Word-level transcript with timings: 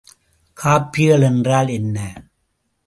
காப்பிகள் 0.57 1.21
என்றால் 1.21 1.67
என்ன? 1.67 1.97